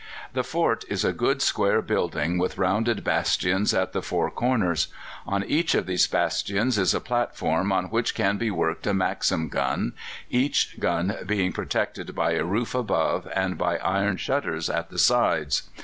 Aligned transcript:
The 0.33 0.43
fort 0.43 0.83
is 0.89 1.05
a 1.05 1.13
good 1.13 1.43
square 1.43 1.79
building, 1.79 2.39
with 2.39 2.57
rounded 2.57 3.03
bastions 3.03 3.71
at 3.71 3.93
the 3.93 4.01
four 4.01 4.31
corners. 4.31 4.87
On 5.27 5.43
each 5.43 5.75
of 5.75 5.85
these 5.85 6.07
bastions 6.07 6.79
is 6.79 6.95
a 6.95 6.99
platform 6.99 7.71
on 7.71 7.85
which 7.85 8.15
can 8.15 8.37
be 8.37 8.49
worked 8.49 8.87
a 8.87 8.95
Maxim 8.95 9.47
gun, 9.47 9.93
each 10.31 10.79
gun 10.79 11.17
being 11.27 11.53
protected 11.53 12.15
by 12.15 12.31
a 12.31 12.43
roof 12.43 12.73
above 12.73 13.27
and 13.35 13.59
by 13.59 13.77
iron 13.77 14.17
shutters 14.17 14.71
at 14.71 14.89
the 14.89 14.97
sides. 14.97 15.69